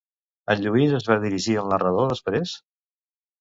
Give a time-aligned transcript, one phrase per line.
[0.53, 2.57] En Lluís es va dirigir al narrador després?